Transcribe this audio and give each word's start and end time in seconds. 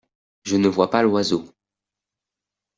Je 0.45 0.55
ne 0.57 0.67
vois 0.67 0.89
pas 0.89 1.03
l’oiseau. 1.03 1.45